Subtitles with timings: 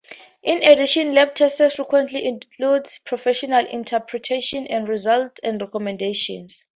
[0.41, 6.65] In addition, lab tests frequently include professional interpretation of results and recommendations.